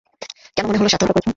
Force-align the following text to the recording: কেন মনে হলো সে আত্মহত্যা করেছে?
কেন 0.57 0.65
মনে 0.67 0.77
হলো 0.77 0.89
সে 0.89 0.95
আত্মহত্যা 0.95 1.15
করেছে? 1.15 1.29